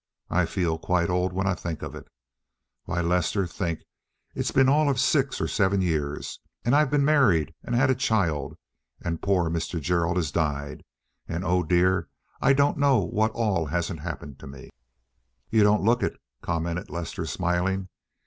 [0.31, 2.07] I feel quite old when I think of it.
[2.85, 3.83] Why, Lester, think;
[4.33, 6.39] it's been all of six or seven years!
[6.65, 8.57] And I've been married and had a child,
[8.99, 9.79] and poor Mr.
[9.79, 10.83] Gerald has died,
[11.27, 12.09] and oh, dear,
[12.41, 14.71] I don't know what all hasn't happened to me."
[15.51, 17.87] "You don't look it," commented Lester, smiling.